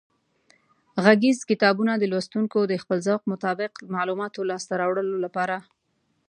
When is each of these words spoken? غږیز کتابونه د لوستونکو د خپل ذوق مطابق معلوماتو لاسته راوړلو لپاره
غږیز 1.03 1.39
کتابونه 1.49 1.93
د 1.97 2.03
لوستونکو 2.11 2.59
د 2.71 2.73
خپل 2.83 2.97
ذوق 3.07 3.23
مطابق 3.33 3.71
معلوماتو 3.95 4.47
لاسته 4.49 4.73
راوړلو 4.81 5.17
لپاره 5.25 5.55